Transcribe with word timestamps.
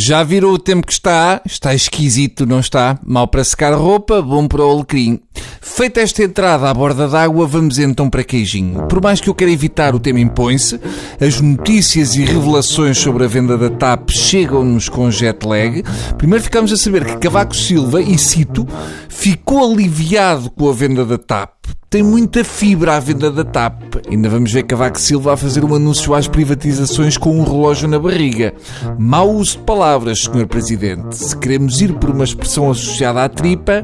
Já 0.00 0.22
viram 0.22 0.52
o 0.52 0.58
tempo 0.60 0.86
que 0.86 0.92
está? 0.92 1.42
Está 1.44 1.74
esquisito, 1.74 2.46
não 2.46 2.60
está? 2.60 2.96
Mal 3.04 3.26
para 3.26 3.42
secar 3.42 3.74
roupa, 3.74 4.22
bom 4.22 4.46
para 4.46 4.64
o 4.64 4.70
alecrim. 4.70 5.18
Feita 5.60 6.00
esta 6.00 6.22
entrada 6.22 6.70
à 6.70 6.72
borda 6.72 7.08
d'água, 7.08 7.48
vamos 7.48 7.80
então 7.80 8.08
para 8.08 8.22
queijinho. 8.22 8.86
Por 8.86 9.02
mais 9.02 9.20
que 9.20 9.28
eu 9.28 9.34
queira 9.34 9.52
evitar, 9.52 9.96
o 9.96 9.98
tema 9.98 10.20
impõe-se. 10.20 10.78
As 11.20 11.40
notícias 11.40 12.14
e 12.14 12.24
revelações 12.24 12.96
sobre 12.96 13.24
a 13.24 13.26
venda 13.26 13.58
da 13.58 13.70
TAP 13.70 14.10
chegam-nos 14.10 14.88
com 14.88 15.10
jet 15.10 15.44
lag. 15.44 15.82
Primeiro 16.16 16.44
ficamos 16.44 16.72
a 16.72 16.76
saber 16.76 17.04
que 17.04 17.18
Cavaco 17.18 17.56
Silva, 17.56 18.00
e 18.00 18.16
cito, 18.16 18.68
ficou 19.08 19.68
aliviado 19.68 20.48
com 20.48 20.70
a 20.70 20.72
venda 20.72 21.04
da 21.04 21.18
TAP 21.18 21.57
tem 21.90 22.02
muita 22.02 22.44
fibra 22.44 22.96
à 22.96 23.00
venda 23.00 23.30
da 23.30 23.42
TAP. 23.42 23.96
Ainda 24.10 24.28
vamos 24.28 24.52
ver 24.52 24.64
Cavaco 24.64 25.00
Silva 25.00 25.32
a 25.32 25.36
fazer 25.36 25.64
um 25.64 25.74
anúncio 25.74 26.14
às 26.14 26.28
privatizações 26.28 27.16
com 27.16 27.38
um 27.38 27.44
relógio 27.44 27.88
na 27.88 27.98
barriga. 27.98 28.52
Mau 28.98 29.30
uso 29.30 29.56
de 29.56 29.64
palavras, 29.64 30.20
Sr. 30.20 30.46
Presidente. 30.46 31.16
Se 31.16 31.34
queremos 31.34 31.80
ir 31.80 31.94
por 31.94 32.10
uma 32.10 32.24
expressão 32.24 32.70
associada 32.70 33.24
à 33.24 33.28
tripa, 33.28 33.82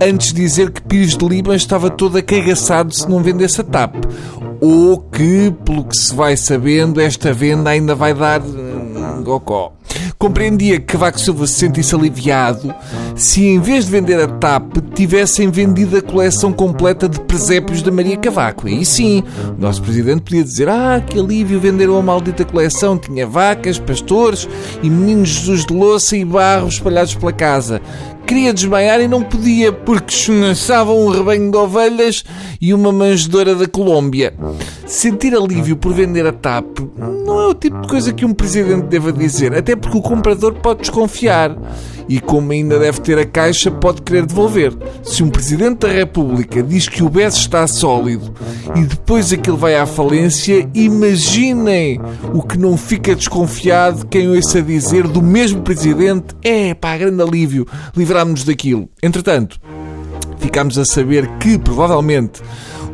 antes 0.00 0.32
dizer 0.32 0.70
que 0.70 0.80
Pires 0.80 1.16
de 1.16 1.26
Lima 1.26 1.56
estava 1.56 1.90
todo 1.90 2.18
acagaçado 2.18 2.94
se 2.94 3.08
não 3.10 3.20
vendesse 3.20 3.60
a 3.60 3.64
TAP. 3.64 3.96
Ou 4.60 4.98
que, 4.98 5.52
pelo 5.64 5.84
que 5.84 5.96
se 5.96 6.14
vai 6.14 6.36
sabendo, 6.36 7.00
esta 7.00 7.32
venda 7.32 7.70
ainda 7.70 7.96
vai 7.96 8.14
dar... 8.14 8.40
Hum, 8.42 9.24
gocó. 9.24 9.72
Compreendia 10.20 10.78
que 10.78 10.84
Cavaco 10.84 11.18
Silva 11.18 11.46
se 11.46 11.54
sentisse 11.54 11.94
aliviado 11.94 12.74
se, 13.16 13.42
em 13.42 13.58
vez 13.58 13.86
de 13.86 13.90
vender 13.90 14.20
a 14.20 14.28
TAP, 14.28 14.76
tivessem 14.94 15.50
vendido 15.50 15.96
a 15.96 16.02
coleção 16.02 16.52
completa 16.52 17.08
de 17.08 17.18
presépios 17.20 17.80
da 17.80 17.90
Maria 17.90 18.18
Cavaco. 18.18 18.68
E 18.68 18.84
sim, 18.84 19.24
o 19.56 19.58
nosso 19.58 19.80
presidente 19.80 20.20
podia 20.20 20.44
dizer: 20.44 20.68
Ah, 20.68 21.00
que 21.00 21.18
alívio 21.18 21.58
venderam 21.58 21.96
a 21.96 22.02
maldita 22.02 22.44
coleção. 22.44 22.98
Tinha 22.98 23.26
vacas, 23.26 23.78
pastores 23.78 24.46
e 24.82 24.90
meninos 24.90 25.30
Jesus 25.30 25.64
de 25.64 25.72
louça 25.72 26.14
e 26.14 26.22
barro 26.22 26.68
espalhados 26.68 27.14
pela 27.14 27.32
casa 27.32 27.80
queria 28.30 28.54
desmaiar 28.54 29.00
e 29.00 29.08
não 29.08 29.24
podia, 29.24 29.72
porque 29.72 30.14
esfumaçavam 30.14 31.04
um 31.04 31.08
rebanho 31.08 31.50
de 31.50 31.56
ovelhas 31.56 32.24
e 32.60 32.72
uma 32.72 32.92
manjedora 32.92 33.56
da 33.56 33.66
Colômbia. 33.66 34.32
Sentir 34.86 35.34
alívio 35.34 35.76
por 35.76 35.92
vender 35.92 36.24
a 36.24 36.32
TAP 36.32 36.78
o 37.50 37.54
tipo 37.54 37.80
de 37.80 37.88
coisa 37.88 38.12
que 38.12 38.24
um 38.24 38.32
presidente 38.32 38.86
deva 38.86 39.12
dizer, 39.12 39.54
até 39.54 39.74
porque 39.76 39.96
o 39.96 40.02
comprador 40.02 40.54
pode 40.54 40.80
desconfiar 40.80 41.56
e, 42.08 42.18
como 42.20 42.50
ainda 42.50 42.76
deve 42.78 43.00
ter 43.00 43.18
a 43.18 43.24
caixa, 43.24 43.70
pode 43.70 44.02
querer 44.02 44.26
devolver. 44.26 44.72
Se 45.02 45.22
um 45.22 45.30
Presidente 45.30 45.86
da 45.86 45.92
República 45.92 46.60
diz 46.60 46.88
que 46.88 47.04
o 47.04 47.08
BES 47.08 47.34
está 47.34 47.66
sólido 47.68 48.34
e 48.74 48.82
depois 48.82 49.32
aquilo 49.32 49.56
vai 49.56 49.76
à 49.76 49.86
falência, 49.86 50.68
imaginem 50.74 52.00
o 52.34 52.42
que 52.42 52.58
não 52.58 52.76
fica 52.76 53.14
desconfiado 53.14 54.06
quem 54.06 54.28
ouça 54.28 54.60
dizer 54.60 55.06
do 55.06 55.22
mesmo 55.22 55.62
Presidente: 55.62 56.34
é 56.42 56.74
pá, 56.74 56.96
grande 56.96 57.22
alívio, 57.22 57.64
livrámos-nos 57.96 58.44
daquilo. 58.44 58.88
Entretanto, 59.00 59.60
ficámos 60.38 60.78
a 60.78 60.84
saber 60.84 61.28
que, 61.38 61.58
provavelmente, 61.58 62.42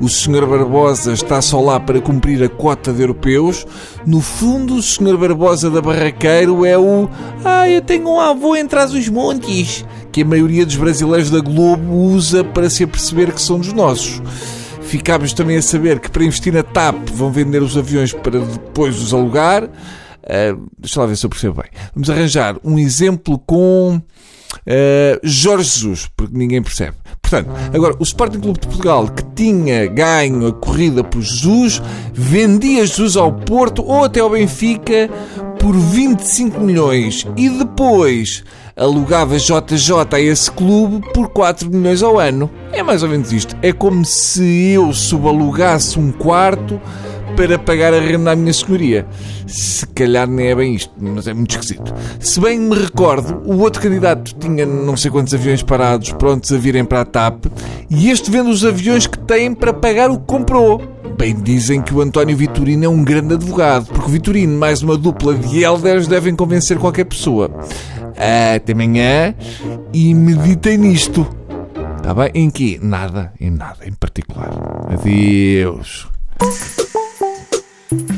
o 0.00 0.08
Sr. 0.08 0.46
Barbosa 0.46 1.12
está 1.12 1.40
só 1.40 1.60
lá 1.60 1.80
para 1.80 2.00
cumprir 2.00 2.42
a 2.42 2.48
cota 2.48 2.92
de 2.92 3.00
europeus. 3.00 3.66
No 4.06 4.20
fundo, 4.20 4.76
o 4.76 4.82
Sr. 4.82 5.16
Barbosa 5.16 5.70
da 5.70 5.80
Barraqueiro 5.80 6.64
é 6.64 6.76
o 6.76 7.08
Ah, 7.44 7.68
eu 7.68 7.80
tenho 7.80 8.08
um 8.08 8.20
avô 8.20 8.54
em 8.54 8.66
trás 8.66 8.92
os 8.92 9.08
montes, 9.08 9.84
que 10.12 10.22
a 10.22 10.24
maioria 10.24 10.66
dos 10.66 10.76
brasileiros 10.76 11.30
da 11.30 11.40
Globo 11.40 11.92
usa 11.92 12.44
para 12.44 12.68
se 12.68 12.84
aperceber 12.84 13.32
que 13.32 13.40
são 13.40 13.58
dos 13.58 13.72
nossos. 13.72 14.20
Ficámos 14.82 15.32
também 15.32 15.56
a 15.56 15.62
saber 15.62 15.98
que 15.98 16.10
para 16.10 16.24
investir 16.24 16.52
na 16.52 16.62
TAP 16.62 17.10
vão 17.12 17.32
vender 17.32 17.62
os 17.62 17.76
aviões 17.76 18.12
para 18.12 18.38
depois 18.38 19.00
os 19.02 19.12
alugar. 19.12 19.64
Uh, 19.64 20.68
deixa 20.78 21.00
lá 21.00 21.06
ver 21.06 21.16
se 21.16 21.26
eu 21.26 21.30
percebo 21.30 21.62
bem. 21.62 21.70
Vamos 21.94 22.10
arranjar 22.10 22.56
um 22.62 22.78
exemplo 22.78 23.38
com 23.38 23.96
uh, 23.96 25.20
Jorge 25.22 25.70
Jesus, 25.70 26.08
porque 26.16 26.36
ninguém 26.36 26.62
percebe. 26.62 26.96
Portanto, 27.28 27.50
agora, 27.74 27.96
o 27.98 28.04
Sporting 28.04 28.38
Clube 28.38 28.60
de 28.60 28.68
Portugal, 28.68 29.08
que 29.08 29.24
tinha 29.34 29.86
ganho 29.86 30.46
a 30.46 30.52
corrida 30.52 31.02
por 31.02 31.20
Jesus, 31.20 31.82
vendia 32.12 32.86
Jesus 32.86 33.16
ao 33.16 33.32
Porto 33.32 33.82
ou 33.84 34.04
até 34.04 34.20
ao 34.20 34.30
Benfica 34.30 35.10
por 35.58 35.74
25 35.74 36.60
milhões 36.60 37.26
e 37.36 37.48
depois 37.48 38.44
alugava 38.76 39.36
JJ 39.38 40.06
a 40.12 40.20
esse 40.20 40.48
clube 40.52 41.04
por 41.12 41.28
4 41.30 41.68
milhões 41.68 42.00
ao 42.00 42.16
ano. 42.20 42.48
É 42.72 42.80
mais 42.80 43.02
ou 43.02 43.08
menos 43.08 43.32
isto. 43.32 43.56
É 43.60 43.72
como 43.72 44.04
se 44.04 44.70
eu 44.70 44.92
subalugasse 44.92 45.98
um 45.98 46.12
quarto 46.12 46.80
para 47.36 47.58
pagar 47.58 47.92
a 47.92 48.00
renda 48.00 48.32
à 48.32 48.36
minha 48.36 48.52
senhoria. 48.52 49.06
Se 49.46 49.86
calhar 49.88 50.26
nem 50.26 50.48
é 50.48 50.54
bem 50.54 50.74
isto, 50.74 50.90
mas 50.98 51.28
é 51.28 51.34
muito 51.34 51.50
esquisito. 51.50 51.94
Se 52.18 52.40
bem 52.40 52.58
me 52.58 52.74
recordo, 52.74 53.42
o 53.44 53.58
outro 53.60 53.82
candidato 53.82 54.34
tinha 54.40 54.64
não 54.64 54.96
sei 54.96 55.10
quantos 55.10 55.34
aviões 55.34 55.62
parados 55.62 56.10
prontos 56.12 56.50
a 56.52 56.56
virem 56.56 56.84
para 56.84 57.02
a 57.02 57.04
TAP 57.04 57.44
e 57.90 58.10
este 58.10 58.30
vende 58.30 58.50
os 58.50 58.64
aviões 58.64 59.06
que 59.06 59.18
tem 59.18 59.54
para 59.54 59.72
pagar 59.72 60.10
o 60.10 60.18
que 60.18 60.26
comprou. 60.26 60.80
Bem, 61.18 61.34
dizem 61.34 61.80
que 61.80 61.94
o 61.94 62.00
António 62.00 62.36
Vitorino 62.36 62.84
é 62.84 62.88
um 62.88 63.02
grande 63.02 63.34
advogado, 63.34 63.86
porque 63.86 64.06
o 64.06 64.12
Vitorino 64.12 64.58
mais 64.58 64.82
uma 64.82 64.96
dupla 64.96 65.34
de 65.34 65.62
elders 65.62 66.06
devem 66.06 66.34
convencer 66.34 66.78
qualquer 66.78 67.04
pessoa. 67.04 67.50
Até 68.54 68.72
amanhã 68.72 69.34
e 69.92 70.14
meditem 70.14 70.78
nisto. 70.78 71.26
Está 71.96 72.14
bem? 72.14 72.30
Em 72.34 72.50
que? 72.50 72.78
Nada, 72.82 73.32
em 73.40 73.50
nada 73.50 73.78
em 73.86 73.92
particular. 73.92 74.50
Adeus. 74.90 76.08
Thank 77.88 78.10
you. 78.10 78.15